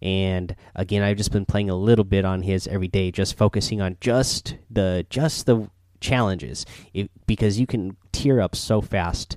And 0.01 0.55
again, 0.75 1.03
I've 1.03 1.17
just 1.17 1.31
been 1.31 1.45
playing 1.45 1.69
a 1.69 1.75
little 1.75 2.05
bit 2.05 2.23
on 2.23 2.43
his 2.43 2.67
every 2.67 2.87
day, 2.87 3.11
just 3.11 3.37
focusing 3.37 3.81
on 3.81 3.97
just 3.99 4.55
the 4.69 5.05
just 5.09 5.45
the 5.47 5.69
challenges, 5.99 6.65
it, 6.93 7.09
because 7.25 7.59
you 7.59 7.65
can 7.65 7.97
tier 8.11 8.39
up 8.39 8.55
so 8.55 8.79
fast 8.79 9.35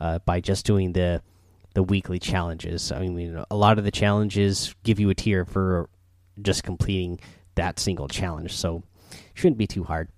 uh, 0.00 0.18
by 0.20 0.40
just 0.40 0.66
doing 0.66 0.92
the 0.92 1.22
the 1.74 1.82
weekly 1.82 2.18
challenges. 2.18 2.92
I 2.92 3.00
mean, 3.00 3.42
a 3.50 3.56
lot 3.56 3.78
of 3.78 3.84
the 3.84 3.90
challenges 3.90 4.74
give 4.82 5.00
you 5.00 5.10
a 5.10 5.14
tier 5.14 5.44
for 5.44 5.88
just 6.40 6.62
completing 6.62 7.20
that 7.54 7.78
single 7.78 8.08
challenge, 8.08 8.54
so 8.54 8.82
shouldn't 9.34 9.58
be 9.58 9.66
too 9.66 9.84
hard. 9.84 10.08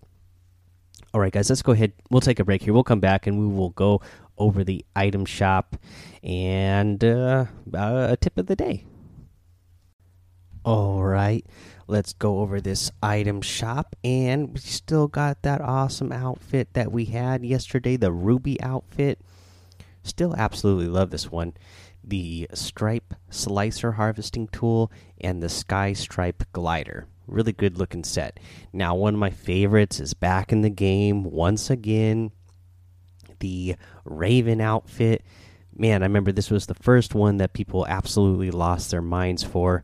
All 1.13 1.21
right, 1.21 1.33
guys, 1.33 1.49
let's 1.49 1.63
go 1.63 1.73
ahead. 1.73 1.93
We'll 2.11 2.21
take 2.21 2.41
a 2.41 2.45
break 2.45 2.63
here. 2.63 2.73
We'll 2.73 2.83
come 2.83 3.01
back 3.01 3.27
and 3.27 3.39
we 3.39 3.47
will 3.47 3.71
go 3.71 4.01
over 4.37 4.65
the 4.65 4.85
item 4.97 5.25
shop 5.25 5.77
and 6.23 7.03
uh, 7.05 7.47
a 7.73 8.17
tip 8.21 8.37
of 8.37 8.47
the 8.47 8.57
day. 8.57 8.85
All 10.65 11.05
right, 11.05 11.45
let's 11.87 12.15
go 12.15 12.39
over 12.39 12.61
this 12.61 12.91
item 13.03 13.43
shop. 13.43 13.95
And 14.03 14.55
we 14.55 14.61
still 14.61 15.07
got 15.07 15.43
that 15.43 15.61
awesome 15.61 16.11
outfit 16.11 16.73
that 16.73 16.91
we 16.91 17.05
had 17.05 17.45
yesterday 17.45 17.97
the 17.97 18.11
Ruby 18.11 18.61
outfit. 18.61 19.21
Still 20.05 20.37
absolutely 20.37 20.87
love 20.87 21.11
this 21.11 21.33
one. 21.33 21.55
The 22.05 22.47
Stripe 22.55 23.15
Slicer 23.31 23.93
Harvesting 23.93 24.47
Tool 24.49 24.93
and 25.21 25.43
the 25.43 25.49
Sky 25.49 25.95
Stripe 25.95 26.45
Glider 26.53 27.09
really 27.27 27.53
good 27.53 27.79
looking 27.79 28.05
set. 28.05 28.39
Now, 28.73 28.95
one 28.95 29.15
of 29.15 29.21
my 29.21 29.31
favorites 29.31 30.01
is 30.01 30.15
back 30.15 30.53
in 30.53 30.63
the 30.63 30.71
game 30.71 31.25
once 31.25 31.71
again. 31.71 32.33
The 33.41 33.77
Raven 34.05 34.61
outfit. 34.61 35.25
Man, 35.77 36.03
I 36.03 36.07
remember 36.07 36.33
this 36.33 36.51
was 36.51 36.67
the 36.67 36.75
first 36.75 37.15
one 37.15 37.39
that 37.39 37.53
people 37.53 37.87
absolutely 37.87 38.51
lost 38.51 38.91
their 38.91 39.03
minds 39.03 39.43
for. 39.43 39.83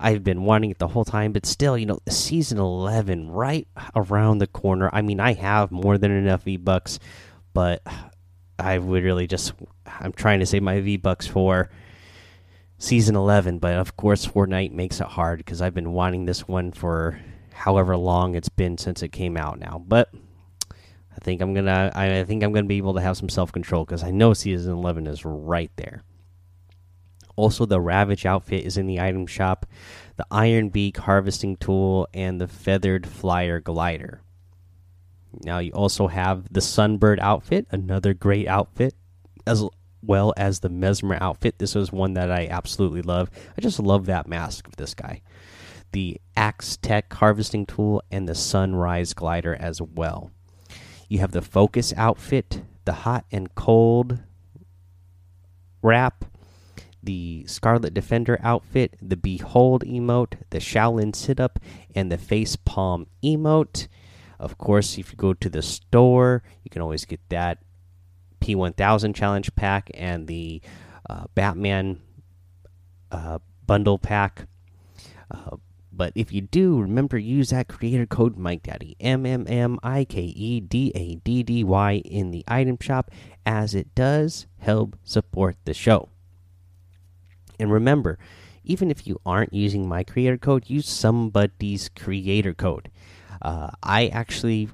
I've 0.00 0.22
been 0.22 0.44
wanting 0.44 0.70
it 0.70 0.78
the 0.78 0.88
whole 0.88 1.04
time, 1.04 1.32
but 1.32 1.44
still, 1.44 1.76
you 1.76 1.84
know, 1.84 1.98
season 2.08 2.58
11 2.58 3.30
right 3.30 3.66
around 3.96 4.38
the 4.38 4.46
corner. 4.46 4.88
I 4.92 5.02
mean, 5.02 5.20
I 5.20 5.32
have 5.34 5.72
more 5.72 5.98
than 5.98 6.12
enough 6.12 6.44
V 6.44 6.56
bucks, 6.56 6.98
but 7.52 7.82
I 8.58 8.78
would 8.78 9.04
really 9.04 9.26
just 9.26 9.52
I'm 9.86 10.12
trying 10.12 10.40
to 10.40 10.46
save 10.46 10.62
my 10.62 10.80
V 10.80 10.96
bucks 10.96 11.26
for 11.26 11.70
season 12.80 13.16
11 13.16 13.58
but 13.58 13.74
of 13.74 13.96
course 13.96 14.24
fortnite 14.24 14.70
makes 14.70 15.00
it 15.00 15.06
hard 15.08 15.38
because 15.38 15.60
i've 15.60 15.74
been 15.74 15.90
wanting 15.90 16.26
this 16.26 16.46
one 16.46 16.70
for 16.70 17.18
however 17.58 17.96
long 17.96 18.36
it's 18.36 18.48
been 18.48 18.78
since 18.78 19.02
it 19.02 19.08
came 19.08 19.36
out 19.36 19.58
now. 19.58 19.82
But 19.86 20.10
i 21.14 21.18
think 21.20 21.42
i'm 21.42 21.52
gonna 21.54 21.90
i 21.94 22.22
think 22.24 22.42
i'm 22.42 22.52
gonna 22.52 22.66
be 22.66 22.76
able 22.76 22.94
to 22.94 23.00
have 23.00 23.16
some 23.16 23.28
self-control 23.28 23.84
because 23.84 24.04
i 24.04 24.10
know 24.10 24.32
season 24.32 24.72
11 24.72 25.06
is 25.06 25.24
right 25.24 25.72
there. 25.76 26.02
Also 27.36 27.66
the 27.66 27.80
ravage 27.80 28.26
outfit 28.26 28.64
is 28.64 28.76
in 28.76 28.86
the 28.86 29.00
item 29.00 29.26
shop. 29.26 29.64
The 30.16 30.26
iron 30.30 30.70
beak 30.70 30.96
harvesting 30.96 31.56
tool 31.56 32.08
and 32.12 32.40
the 32.40 32.48
feathered 32.48 33.06
flyer 33.06 33.60
glider 33.60 34.22
now 35.42 35.58
you 35.58 35.72
also 35.72 36.08
have 36.08 36.52
the 36.52 36.60
sunbird 36.60 37.18
outfit 37.20 37.66
another 37.70 38.14
great 38.14 38.48
outfit 38.48 38.94
as 39.46 39.64
well 40.02 40.32
as 40.36 40.60
the 40.60 40.70
Mezmer 40.70 41.20
outfit. 41.20 41.58
This 41.58 41.74
was 41.74 41.92
one 41.92 42.14
that 42.14 42.30
I 42.30 42.46
absolutely 42.46 43.02
love. 43.02 43.30
I 43.56 43.60
just 43.60 43.80
love 43.80 44.06
that 44.06 44.28
mask 44.28 44.66
of 44.66 44.76
this 44.76 44.94
guy. 44.94 45.22
The 45.92 46.20
Axe 46.36 46.76
Tech 46.76 47.12
harvesting 47.12 47.66
tool 47.66 48.02
and 48.10 48.28
the 48.28 48.34
Sunrise 48.34 49.14
glider 49.14 49.54
as 49.54 49.80
well. 49.80 50.30
You 51.08 51.18
have 51.20 51.32
the 51.32 51.42
Focus 51.42 51.94
outfit, 51.96 52.62
the 52.84 52.92
Hot 52.92 53.24
and 53.32 53.54
Cold 53.54 54.20
wrap, 55.82 56.24
the 57.02 57.44
Scarlet 57.46 57.94
Defender 57.94 58.38
outfit, 58.42 58.96
the 59.00 59.16
Behold 59.16 59.84
emote, 59.84 60.34
the 60.50 60.58
Shaolin 60.58 61.14
sit 61.14 61.40
up, 61.40 61.58
and 61.94 62.12
the 62.12 62.18
Face 62.18 62.56
Palm 62.56 63.06
emote. 63.22 63.88
Of 64.38 64.58
course, 64.58 64.98
if 64.98 65.10
you 65.10 65.16
go 65.16 65.34
to 65.34 65.48
the 65.48 65.62
store, 65.62 66.42
you 66.62 66.70
can 66.70 66.82
always 66.82 67.04
get 67.04 67.20
that 67.28 67.58
P1000 68.40 69.14
challenge 69.14 69.54
pack 69.56 69.90
and 69.94 70.26
the 70.28 70.62
uh, 71.08 71.24
Batman 71.34 72.00
uh, 73.10 73.38
bundle 73.66 73.98
pack. 73.98 74.46
Uh, 75.30 75.56
but 75.92 76.12
if 76.14 76.32
you 76.32 76.40
do, 76.40 76.80
remember 76.80 77.18
use 77.18 77.50
that 77.50 77.66
creator 77.66 78.06
code 78.06 78.36
Mike 78.36 78.62
Daddy 78.62 78.96
M 79.00 79.26
M 79.26 79.46
M 79.48 79.80
I 79.82 80.04
K 80.04 80.20
E 80.20 80.60
D 80.60 80.92
A 80.94 81.16
D 81.16 81.42
D 81.42 81.64
Y 81.64 82.02
in 82.04 82.30
the 82.30 82.44
item 82.46 82.78
shop, 82.80 83.10
as 83.44 83.74
it 83.74 83.92
does 83.96 84.46
help 84.58 84.96
support 85.02 85.56
the 85.64 85.74
show. 85.74 86.08
And 87.58 87.72
remember, 87.72 88.16
even 88.62 88.90
if 88.90 89.08
you 89.08 89.20
aren't 89.26 89.52
using 89.52 89.88
my 89.88 90.04
creator 90.04 90.38
code, 90.38 90.70
use 90.70 90.88
somebody's 90.88 91.88
creator 91.88 92.54
code. 92.54 92.90
Uh, 93.40 93.70
I 93.82 94.08
actually 94.08 94.68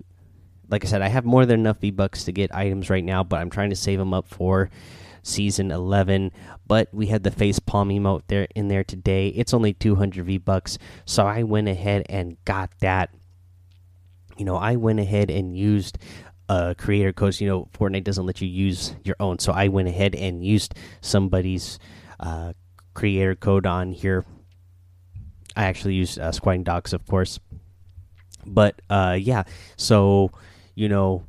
like 0.70 0.84
I 0.84 0.88
said, 0.88 1.02
I 1.02 1.08
have 1.08 1.24
more 1.24 1.46
than 1.46 1.60
enough 1.60 1.80
V 1.80 1.90
bucks 1.90 2.24
to 2.24 2.32
get 2.32 2.54
items 2.54 2.90
right 2.90 3.04
now, 3.04 3.22
but 3.22 3.40
I'm 3.40 3.50
trying 3.50 3.70
to 3.70 3.76
save 3.76 3.98
them 3.98 4.14
up 4.14 4.26
for 4.26 4.70
season 5.22 5.70
11. 5.70 6.32
But 6.66 6.88
we 6.92 7.06
had 7.06 7.22
the 7.22 7.30
face 7.30 7.58
palm 7.58 7.90
emote 7.90 8.22
there 8.28 8.48
in 8.54 8.68
there 8.68 8.84
today. 8.84 9.28
It's 9.28 9.54
only 9.54 9.74
200 9.74 10.24
V 10.24 10.38
bucks, 10.38 10.78
so 11.04 11.26
I 11.26 11.42
went 11.42 11.68
ahead 11.68 12.06
and 12.08 12.42
got 12.44 12.70
that. 12.80 13.10
You 14.36 14.44
know, 14.44 14.56
I 14.56 14.76
went 14.76 15.00
ahead 15.00 15.30
and 15.30 15.56
used 15.56 15.98
uh, 16.48 16.74
creator 16.76 17.12
codes. 17.12 17.40
You 17.40 17.48
know, 17.48 17.68
Fortnite 17.78 18.04
doesn't 18.04 18.26
let 18.26 18.40
you 18.40 18.48
use 18.48 18.96
your 19.04 19.16
own, 19.20 19.38
so 19.38 19.52
I 19.52 19.68
went 19.68 19.88
ahead 19.88 20.14
and 20.14 20.44
used 20.44 20.74
somebody's 21.00 21.78
uh, 22.18 22.54
creator 22.94 23.34
code 23.34 23.66
on 23.66 23.92
here. 23.92 24.24
I 25.56 25.64
actually 25.66 25.94
used 25.94 26.18
uh, 26.18 26.32
Squatting 26.32 26.64
Dogs, 26.64 26.92
of 26.92 27.06
course. 27.06 27.38
But 28.46 28.80
uh, 28.90 29.16
yeah, 29.20 29.44
so 29.76 30.30
you 30.74 30.88
know, 30.88 31.24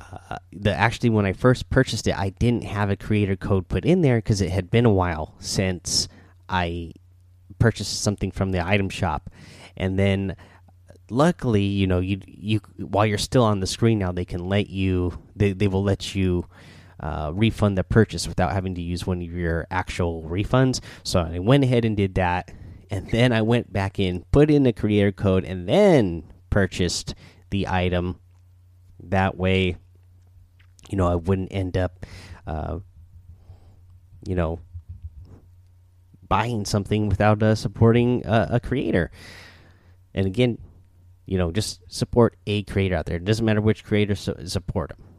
uh, 0.00 0.36
the 0.52 0.74
actually 0.74 1.10
when 1.10 1.26
I 1.26 1.32
first 1.32 1.70
purchased 1.70 2.06
it, 2.06 2.16
I 2.18 2.30
didn't 2.30 2.64
have 2.64 2.90
a 2.90 2.96
creator 2.96 3.36
code 3.36 3.68
put 3.68 3.84
in 3.84 4.02
there 4.02 4.18
because 4.18 4.40
it 4.40 4.50
had 4.50 4.70
been 4.70 4.84
a 4.84 4.92
while 4.92 5.34
since 5.38 6.08
I 6.48 6.92
purchased 7.58 8.02
something 8.02 8.30
from 8.30 8.52
the 8.52 8.64
item 8.64 8.88
shop, 8.88 9.30
and 9.76 9.98
then 9.98 10.36
luckily, 11.10 11.62
you 11.62 11.86
know, 11.86 12.00
you 12.00 12.20
you 12.26 12.60
while 12.78 13.06
you're 13.06 13.18
still 13.18 13.44
on 13.44 13.60
the 13.60 13.66
screen 13.66 13.98
now, 13.98 14.12
they 14.12 14.24
can 14.24 14.48
let 14.48 14.70
you 14.70 15.18
they 15.36 15.52
they 15.52 15.68
will 15.68 15.82
let 15.84 16.14
you. 16.14 16.46
Uh, 17.00 17.32
refund 17.34 17.76
the 17.76 17.82
purchase 17.82 18.28
without 18.28 18.52
having 18.52 18.76
to 18.76 18.80
use 18.80 19.04
one 19.04 19.20
of 19.20 19.30
your 19.30 19.66
actual 19.68 20.22
refunds. 20.22 20.80
So 21.02 21.20
I 21.20 21.40
went 21.40 21.64
ahead 21.64 21.84
and 21.84 21.96
did 21.96 22.14
that, 22.14 22.52
and 22.90 23.10
then 23.10 23.32
I 23.32 23.42
went 23.42 23.72
back 23.72 23.98
in, 23.98 24.24
put 24.30 24.50
in 24.50 24.62
the 24.62 24.72
creator 24.72 25.12
code, 25.12 25.44
and 25.44 25.68
then 25.68 26.24
purchased 26.50 27.14
the 27.50 27.68
item 27.68 28.20
that 29.02 29.36
way, 29.36 29.76
you 30.90 30.96
know, 30.96 31.06
I 31.06 31.14
wouldn't 31.14 31.52
end 31.52 31.76
up, 31.76 32.06
uh, 32.46 32.78
you 34.26 34.34
know, 34.34 34.60
buying 36.26 36.64
something 36.64 37.08
without 37.08 37.42
uh, 37.42 37.54
supporting 37.54 38.24
a, 38.26 38.48
a 38.52 38.60
creator. 38.60 39.10
And 40.14 40.26
again, 40.26 40.58
you 41.26 41.38
know, 41.38 41.50
just 41.50 41.80
support 41.88 42.36
a 42.46 42.62
creator 42.64 42.96
out 42.96 43.06
there. 43.06 43.16
It 43.16 43.24
doesn't 43.24 43.44
matter 43.44 43.60
which 43.60 43.84
creator, 43.84 44.14
support 44.14 44.90
them. 44.90 45.13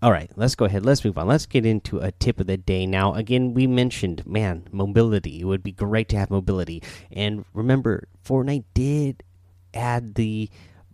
All 0.00 0.12
right, 0.12 0.30
let's 0.36 0.54
go 0.54 0.64
ahead. 0.64 0.84
Let's 0.84 1.04
move 1.04 1.18
on. 1.18 1.26
Let's 1.26 1.46
get 1.46 1.66
into 1.66 1.98
a 1.98 2.12
tip 2.12 2.38
of 2.38 2.46
the 2.46 2.56
day 2.56 2.86
now. 2.86 3.14
Again, 3.14 3.52
we 3.52 3.66
mentioned, 3.66 4.24
man, 4.24 4.68
mobility. 4.70 5.40
It 5.40 5.44
would 5.44 5.64
be 5.64 5.72
great 5.72 6.08
to 6.10 6.16
have 6.16 6.30
mobility. 6.30 6.84
And 7.10 7.44
remember, 7.52 8.06
Fortnite 8.24 8.64
did 8.74 9.24
add 9.74 10.14
the 10.14 10.50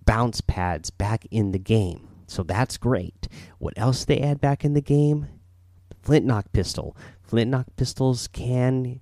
bounce 0.07 0.41
pads 0.41 0.89
back 0.89 1.27
in 1.31 1.53
the 1.53 1.59
game. 1.59 2.09
So 2.27 2.43
that's 2.43 2.79
great. 2.79 3.29
What 3.59 3.75
else 3.77 4.07
they 4.07 4.21
add 4.21 4.41
back 4.41 4.65
in 4.65 4.73
the 4.73 4.81
game? 4.81 5.29
Flintlock 6.03 6.53
pistol. 6.53 6.97
Flintlock 7.23 7.67
pistols 7.77 8.27
can 8.29 9.01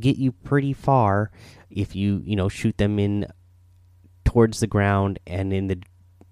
get 0.00 0.16
you 0.16 0.32
pretty 0.32 0.72
far 0.72 1.30
if 1.68 1.94
you, 1.94 2.22
you 2.24 2.36
know, 2.36 2.48
shoot 2.48 2.78
them 2.78 2.98
in 2.98 3.26
towards 4.24 4.60
the 4.60 4.66
ground 4.66 5.18
and 5.26 5.52
in 5.52 5.66
the 5.66 5.82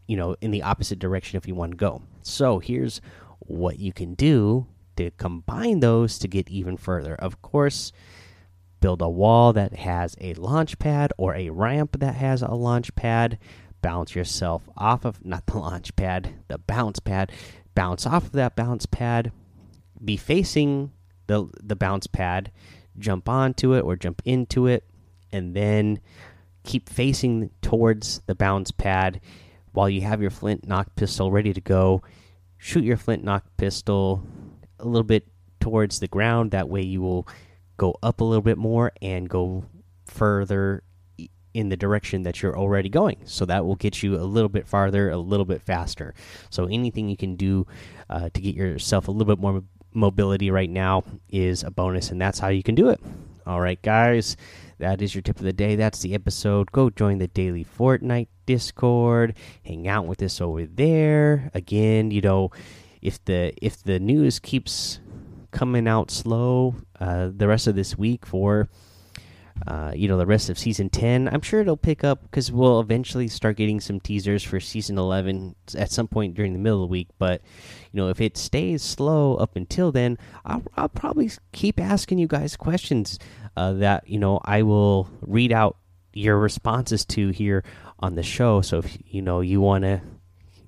you 0.07 0.17
know, 0.17 0.35
in 0.41 0.51
the 0.51 0.63
opposite 0.63 0.99
direction 0.99 1.37
if 1.37 1.47
you 1.47 1.55
want 1.55 1.71
to 1.71 1.77
go. 1.77 2.03
So, 2.23 2.59
here's 2.59 3.00
what 3.39 3.79
you 3.79 3.93
can 3.93 4.15
do 4.15 4.67
to 4.97 5.11
combine 5.12 5.81
those 5.81 6.19
to 6.19 6.29
get 6.29 6.50
even 6.50 6.77
further. 6.77 7.15
Of 7.15 7.43
course, 7.43 7.93
build 8.81 9.03
a 9.03 9.09
wall 9.09 9.53
that 9.53 9.75
has 9.75 10.17
a 10.21 10.35
launch 10.35 10.79
pad 10.79 11.12
or 11.17 11.35
a 11.35 11.50
ramp 11.50 11.99
that 12.00 12.15
has 12.17 12.43
a 12.43 12.50
launch 12.50 12.95
pad. 12.95 13.39
Bounce 13.83 14.15
yourself 14.15 14.69
off 14.77 15.05
of 15.07 15.25
not 15.25 15.47
the 15.47 15.59
launch 15.59 15.97
pad, 15.97 16.35
the 16.49 16.59
bounce 16.59 17.00
pad, 17.00 17.33
bounce 17.75 18.07
off 18.07 18.25
of 18.27 18.33
that 18.33 18.55
bounce 18.55 18.85
pad, 18.85 19.33
be 20.05 20.17
facing 20.19 20.93
the 21.27 21.49
the 21.62 21.77
bounce 21.77 22.07
pad, 22.07 22.50
jump 22.99 23.29
onto 23.29 23.73
it 23.73 23.81
or 23.81 23.97
jump 23.97 24.21
into 24.27 24.67
it, 24.67 24.85
and 25.33 25.57
then 25.57 26.00
keep 26.62 26.91
facing 26.91 27.50
towards 27.62 28.21
the 28.27 28.35
bounce 28.35 28.71
pad 28.71 29.21
while 29.73 29.89
you 29.89 30.03
have 30.03 30.21
your 30.21 30.31
flint 30.31 30.67
knock 30.67 30.95
pistol 30.97 31.31
ready 31.31 31.53
to 31.53 31.61
go. 31.61 32.03
Shoot 32.59 32.85
your 32.85 32.97
flint 32.97 33.25
knock 33.25 33.45
pistol 33.57 34.23
a 34.79 34.85
little 34.85 35.05
bit 35.05 35.27
towards 35.61 36.00
the 36.00 36.09
ground. 36.09 36.50
That 36.50 36.69
way 36.69 36.83
you 36.83 37.00
will 37.00 37.27
go 37.77 37.97
up 38.03 38.21
a 38.21 38.25
little 38.25 38.43
bit 38.43 38.59
more 38.59 38.93
and 39.00 39.29
go 39.29 39.65
further 40.07 40.83
in 41.53 41.69
the 41.69 41.77
direction 41.77 42.23
that 42.23 42.43
you're 42.43 42.57
already 42.57 42.89
going. 42.89 43.19
So 43.25 43.45
that 43.47 43.65
will 43.65 43.77
get 43.77 44.03
you 44.03 44.17
a 44.17 44.23
little 44.23 44.49
bit 44.49 44.69
farther, 44.69 45.11
a 45.11 45.17
little 45.17 45.47
bit 45.47 45.62
faster. 45.62 46.15
So 46.50 46.67
anything 46.67 47.09
you 47.09 47.17
can 47.17 47.37
do 47.37 47.67
uh, 48.09 48.29
to 48.33 48.41
get 48.41 48.55
yourself 48.55 49.09
a 49.09 49.11
little 49.11 49.35
bit 49.35 49.41
more 49.41 49.62
mobility 49.93 50.50
right 50.50 50.71
now 50.71 51.05
is 51.29 51.65
a 51.65 51.71
bonus, 51.71 52.11
and 52.11 52.21
that's 52.21 52.39
how 52.39 52.49
you 52.49 52.62
can 52.62 52.75
do 52.75 52.91
it. 52.91 53.00
All 53.47 53.61
right, 53.61 53.81
guys, 53.83 54.37
that 54.81 55.01
is 55.03 55.15
your 55.15 55.23
tip 55.23 55.37
of 55.37 55.45
the 55.45 55.53
day. 55.53 55.77
That's 55.77 56.01
the 56.01 56.15
episode. 56.15 56.73
Go 56.73 56.91
join 56.91 57.19
the 57.19 57.29
daily 57.29 57.65
Fortnite 57.65 58.29
Discord. 58.47 59.35
Hang 59.65 59.87
out 59.87 60.07
with 60.07 60.23
us 60.23 60.41
over 60.41 60.67
there. 60.67 61.51
Again, 61.55 62.11
you 62.11 62.21
know, 62.21 62.51
if 63.01 63.25
the 63.25 63.53
if 63.63 63.83
the 63.83 64.01
news 64.01 64.39
keeps 64.39 65.01
coming 65.51 65.87
out 65.87 66.11
slow 66.11 66.77
uh, 66.99 67.29
the 67.35 67.49
rest 67.49 67.67
of 67.67 67.75
this 67.75 67.97
week 67.97 68.25
for 68.25 68.69
uh, 69.67 69.93
you 69.95 70.09
know 70.09 70.17
the 70.17 70.26
rest 70.26 70.49
of 70.49 70.59
season 70.59 70.88
10 70.88 71.29
i'm 71.29 71.40
sure 71.40 71.61
it'll 71.61 71.76
pick 71.76 72.02
up 72.02 72.23
because 72.23 72.50
we'll 72.50 72.81
eventually 72.81 73.29
start 73.29 73.57
getting 73.57 73.81
some 73.81 74.00
teasers 74.00 74.43
for 74.43 74.61
season 74.61 74.99
11 74.99 75.55
at 75.76 75.90
some 75.90 76.09
point 76.09 76.35
during 76.35 76.52
the 76.52 76.59
middle 76.59 76.83
of 76.83 76.88
the 76.88 76.93
week. 76.93 77.09
But 77.19 77.43
you 77.93 78.00
know 78.00 78.09
if 78.09 78.21
it 78.21 78.37
stays 78.37 78.83
slow 78.83 79.37
up 79.37 79.57
until 79.57 79.93
then 79.93 80.19
i'll, 80.45 80.62
I'll 80.76 80.88
probably 80.88 81.31
keep 81.52 81.81
asking 81.81 82.19
you 82.19 82.26
guys 82.26 82.57
questions 82.57 83.19
uh, 83.57 83.73
that 83.75 84.09
you 84.09 84.19
know 84.19 84.40
i 84.45 84.62
will 84.62 85.11
read 85.21 85.52
out 85.52 85.76
your 86.12 86.38
responses 86.38 87.05
to 87.05 87.29
here 87.29 87.64
on 87.99 88.14
the 88.14 88.23
show. 88.23 88.61
So 88.62 88.79
if 88.79 88.99
you 89.07 89.23
know 89.23 89.40
you 89.40 89.61
want 89.61 89.85
to 89.85 90.00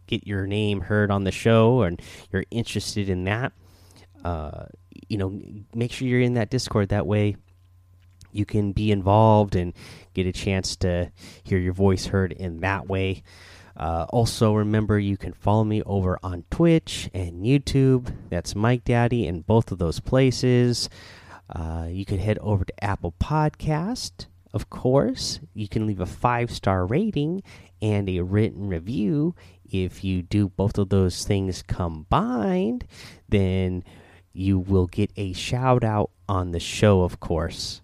get 0.07 0.27
your 0.27 0.47
name 0.47 0.81
heard 0.81 1.11
on 1.11 1.25
the 1.25 1.33
show 1.33 1.83
and 1.83 2.01
you're 2.31 2.45
interested 2.51 3.09
in 3.09 3.25
that 3.25 3.53
uh, 4.25 4.67
you 5.09 5.17
know 5.17 5.41
make 5.75 5.93
sure 5.93 6.07
you're 6.07 6.21
in 6.21 6.35
that 6.35 6.51
discord. 6.51 6.91
That 6.91 7.07
way 7.07 7.37
you 8.33 8.45
can 8.45 8.73
be 8.73 8.91
involved 8.91 9.55
and 9.55 9.73
get 10.15 10.27
a 10.27 10.33
chance 10.33 10.77
to 10.77 11.11
hear 11.45 11.59
your 11.59 11.73
voice 11.73 12.07
heard 12.07 12.33
in 12.33 12.61
that 12.61 12.89
way. 12.89 13.23
Uh, 13.77 14.07
also, 14.11 14.55
remember 14.55 14.99
you 14.99 15.17
can 15.17 15.33
follow 15.33 15.65
me 15.65 15.83
over 15.85 16.19
on 16.23 16.45
Twitch 16.51 17.11
and 17.15 17.45
YouTube. 17.45 18.15
That's 18.29 18.55
Mike 18.55 18.85
Daddy 18.85 19.27
in 19.27 19.41
both 19.41 19.73
of 19.73 19.79
those 19.79 20.01
places. 20.01 20.89
Uh, 21.49 21.87
you 21.89 22.05
can 22.05 22.19
head 22.19 22.39
over 22.39 22.65
to 22.65 22.85
Apple 22.85 23.15
Podcast, 23.21 24.27
of 24.53 24.71
course. 24.71 25.41
You 25.55 25.69
can 25.69 25.87
leave 25.87 26.01
a 26.01 26.07
five 26.07 26.51
star 26.51 26.87
rating 26.87 27.43
and 27.81 28.09
a 28.09 28.21
written 28.21 28.69
review. 28.69 29.35
If 29.65 30.05
you 30.05 30.23
do 30.23 30.49
both 30.49 30.77
of 30.77 30.91
those 30.91 31.25
things 31.25 31.63
combined, 31.63 32.87
then 33.29 33.85
you 34.35 34.59
will 34.59 34.87
get 34.87 35.11
a 35.17 35.33
shout 35.33 35.83
out 35.83 36.11
on 36.29 36.53
the 36.53 36.61
show, 36.61 37.03
of 37.03 37.21
course 37.21 37.82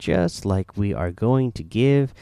just 0.00 0.44
like 0.44 0.76
we 0.76 0.92
are 0.92 1.12
going 1.12 1.52
to 1.52 1.62
give 1.62 2.12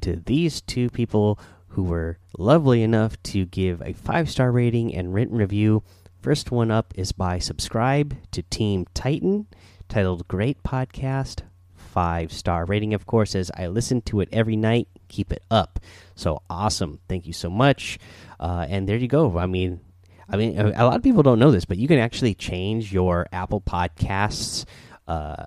to 0.00 0.16
these 0.16 0.60
two 0.60 0.88
people 0.90 1.38
who 1.68 1.84
were 1.84 2.18
lovely 2.38 2.82
enough 2.82 3.22
to 3.22 3.44
give 3.44 3.82
a 3.82 3.92
five 3.92 4.30
star 4.30 4.50
rating 4.50 4.94
and 4.94 5.14
written 5.14 5.36
review. 5.36 5.82
First 6.20 6.50
one 6.50 6.70
up 6.70 6.94
is 6.96 7.12
by 7.12 7.38
Subscribe 7.38 8.16
to 8.32 8.42
Team 8.42 8.86
Titan, 8.94 9.46
titled 9.88 10.26
Great 10.26 10.62
Podcast. 10.62 11.42
Five 11.74 12.32
star 12.32 12.64
rating, 12.64 12.94
of 12.94 13.06
course, 13.06 13.34
as 13.34 13.50
I 13.54 13.68
listen 13.68 14.00
to 14.02 14.20
it 14.20 14.28
every 14.32 14.56
night. 14.56 14.88
Keep 15.08 15.32
it 15.32 15.44
up. 15.50 15.78
So 16.14 16.42
awesome. 16.50 17.00
Thank 17.08 17.26
you 17.26 17.32
so 17.32 17.48
much. 17.48 17.98
Uh, 18.40 18.66
and 18.68 18.88
there 18.88 18.96
you 18.96 19.08
go. 19.08 19.38
I 19.38 19.46
mean, 19.46 19.80
I 20.28 20.36
mean, 20.36 20.58
a 20.58 20.84
lot 20.84 20.96
of 20.96 21.02
people 21.02 21.22
don't 21.22 21.38
know 21.38 21.50
this, 21.50 21.64
but 21.64 21.78
you 21.78 21.86
can 21.86 21.98
actually 21.98 22.34
change 22.34 22.92
your 22.92 23.26
Apple 23.32 23.60
Podcasts 23.60 24.64
uh, 25.06 25.46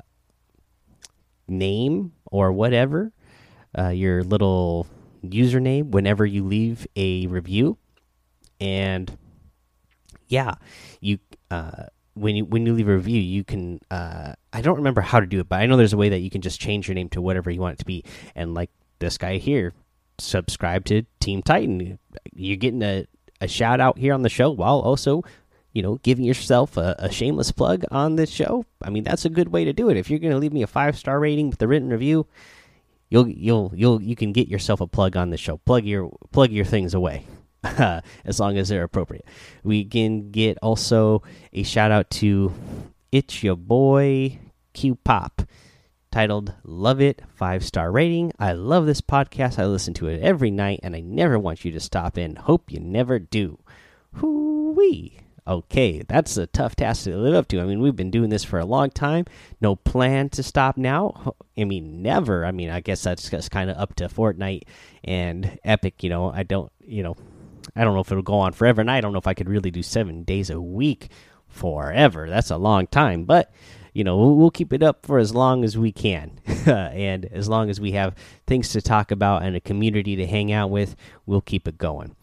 name 1.49 2.13
or 2.25 2.51
whatever, 2.51 3.11
uh, 3.77 3.89
your 3.89 4.23
little 4.23 4.87
username 5.23 5.91
whenever 5.91 6.25
you 6.25 6.43
leave 6.43 6.87
a 6.95 7.27
review, 7.27 7.77
and 8.59 9.17
yeah, 10.27 10.55
you 11.01 11.19
uh, 11.51 11.85
when 12.13 12.35
you 12.35 12.45
when 12.45 12.65
you 12.65 12.73
leave 12.73 12.87
a 12.87 12.95
review, 12.95 13.19
you 13.19 13.43
can. 13.43 13.79
Uh, 13.89 14.33
I 14.51 14.61
don't 14.61 14.77
remember 14.77 15.01
how 15.01 15.19
to 15.19 15.25
do 15.25 15.39
it, 15.39 15.49
but 15.49 15.59
I 15.59 15.65
know 15.65 15.77
there's 15.77 15.93
a 15.93 15.97
way 15.97 16.09
that 16.09 16.19
you 16.19 16.29
can 16.29 16.41
just 16.41 16.59
change 16.59 16.87
your 16.87 16.95
name 16.95 17.09
to 17.09 17.21
whatever 17.21 17.49
you 17.49 17.61
want 17.61 17.73
it 17.73 17.79
to 17.79 17.85
be. 17.85 18.03
And 18.35 18.53
like 18.53 18.69
this 18.99 19.17
guy 19.17 19.37
here, 19.37 19.73
subscribe 20.17 20.85
to 20.85 21.03
Team 21.19 21.41
Titan. 21.41 21.99
You're 22.33 22.57
getting 22.57 22.83
a 22.83 23.05
a 23.41 23.47
shout 23.47 23.79
out 23.79 23.97
here 23.97 24.13
on 24.13 24.21
the 24.21 24.29
show 24.29 24.51
while 24.51 24.79
also 24.79 25.23
you 25.73 25.81
know, 25.81 25.95
giving 26.03 26.25
yourself 26.25 26.77
a, 26.77 26.95
a, 26.99 27.11
shameless 27.11 27.51
plug 27.51 27.83
on 27.91 28.15
this 28.15 28.29
show. 28.29 28.65
I 28.81 28.89
mean, 28.89 29.03
that's 29.03 29.25
a 29.25 29.29
good 29.29 29.49
way 29.49 29.65
to 29.65 29.73
do 29.73 29.89
it. 29.89 29.97
If 29.97 30.09
you're 30.09 30.19
going 30.19 30.33
to 30.33 30.39
leave 30.39 30.53
me 30.53 30.63
a 30.63 30.67
five 30.67 30.97
star 30.97 31.19
rating 31.19 31.49
with 31.49 31.61
a 31.61 31.67
written 31.67 31.89
review, 31.89 32.27
you'll 33.09 33.27
you'll 33.27 33.71
you'll 33.75 34.01
you 34.01 34.15
can 34.15 34.31
get 34.33 34.47
yourself 34.47 34.81
a 34.81 34.87
plug 34.87 35.15
on 35.15 35.29
the 35.29 35.37
show. 35.37 35.57
Plug 35.57 35.85
your 35.85 36.11
plug 36.31 36.51
your 36.51 36.65
things 36.65 36.93
away. 36.93 37.25
as 37.63 38.39
long 38.39 38.57
as 38.57 38.69
they're 38.69 38.83
appropriate. 38.83 39.25
We 39.63 39.83
can 39.83 40.31
get 40.31 40.57
also 40.61 41.23
a 41.51 41.63
shout 41.63 41.91
out 41.91 42.09
to 42.11 42.53
It's 43.11 43.43
Your 43.43 43.57
Boy 43.57 44.39
Q 44.71 44.95
Pop 44.95 45.41
titled 46.11 46.53
Love 46.63 47.01
It, 47.01 47.21
five 47.35 47.65
star 47.65 47.91
rating. 47.91 48.31
I 48.39 48.53
love 48.53 48.85
this 48.85 49.01
podcast. 49.01 49.59
I 49.59 49.65
listen 49.65 49.93
to 49.95 50.07
it 50.07 50.21
every 50.21 50.51
night 50.51 50.79
and 50.83 50.95
I 50.95 51.01
never 51.01 51.37
want 51.37 51.65
you 51.65 51.71
to 51.73 51.79
stop 51.81 52.17
in. 52.17 52.37
Hope 52.37 52.71
you 52.71 52.79
never 52.79 53.19
do. 53.19 53.59
Hoo 54.13 54.71
wee. 54.71 55.19
Okay, 55.49 56.03
that's 56.07 56.37
a 56.37 56.45
tough 56.45 56.75
task 56.75 57.05
to 57.05 57.17
live 57.17 57.33
up 57.33 57.47
to. 57.47 57.59
I 57.59 57.63
mean, 57.63 57.81
we've 57.81 57.95
been 57.95 58.11
doing 58.11 58.29
this 58.29 58.43
for 58.43 58.59
a 58.59 58.65
long 58.65 58.91
time. 58.91 59.25
No 59.59 59.75
plan 59.75 60.29
to 60.29 60.43
stop 60.43 60.77
now. 60.77 61.33
I 61.57 61.63
mean, 61.63 62.03
never. 62.03 62.45
I 62.45 62.51
mean, 62.51 62.69
I 62.69 62.81
guess 62.81 63.01
that's 63.01 63.27
just 63.27 63.49
kind 63.49 63.71
of 63.71 63.77
up 63.77 63.95
to 63.95 64.07
Fortnite 64.09 64.61
and 65.03 65.57
Epic. 65.63 66.03
You 66.03 66.11
know, 66.11 66.31
I 66.31 66.43
don't. 66.43 66.71
You 66.85 67.01
know, 67.01 67.15
I 67.75 67.83
don't 67.83 67.95
know 67.95 68.01
if 68.01 68.11
it'll 68.11 68.21
go 68.21 68.37
on 68.37 68.53
forever, 68.53 68.79
and 68.79 68.91
I 68.91 69.01
don't 69.01 69.11
know 69.11 69.17
if 69.17 69.25
I 69.25 69.33
could 69.33 69.49
really 69.49 69.71
do 69.71 69.81
seven 69.81 70.21
days 70.21 70.51
a 70.51 70.61
week 70.61 71.09
forever. 71.47 72.29
That's 72.29 72.51
a 72.51 72.57
long 72.57 72.85
time, 72.85 73.25
but 73.25 73.51
you 73.91 74.03
know 74.03 74.17
we'll, 74.17 74.35
we'll 74.35 74.51
keep 74.51 74.71
it 74.71 74.83
up 74.83 75.03
for 75.03 75.17
as 75.17 75.33
long 75.33 75.63
as 75.63 75.75
we 75.75 75.91
can, 75.91 76.39
and 76.67 77.25
as 77.25 77.49
long 77.49 77.71
as 77.71 77.81
we 77.81 77.93
have 77.93 78.13
things 78.45 78.69
to 78.69 78.83
talk 78.83 79.09
about 79.09 79.41
and 79.41 79.55
a 79.55 79.59
community 79.59 80.15
to 80.17 80.27
hang 80.27 80.51
out 80.51 80.69
with, 80.69 80.95
we'll 81.25 81.41
keep 81.41 81.67
it 81.67 81.79
going. 81.79 82.15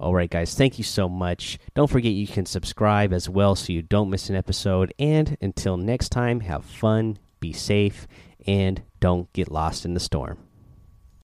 All 0.00 0.14
right, 0.14 0.30
guys, 0.30 0.54
thank 0.54 0.78
you 0.78 0.84
so 0.84 1.10
much. 1.10 1.58
Don't 1.74 1.90
forget 1.90 2.12
you 2.12 2.26
can 2.26 2.46
subscribe 2.46 3.12
as 3.12 3.28
well 3.28 3.54
so 3.54 3.70
you 3.70 3.82
don't 3.82 4.08
miss 4.08 4.30
an 4.30 4.34
episode. 4.34 4.94
And 4.98 5.36
until 5.42 5.76
next 5.76 6.08
time, 6.08 6.40
have 6.40 6.64
fun, 6.64 7.18
be 7.38 7.52
safe, 7.52 8.08
and 8.46 8.82
don't 8.98 9.30
get 9.34 9.52
lost 9.52 9.84
in 9.84 9.92
the 9.92 10.00
storm. 10.00 10.38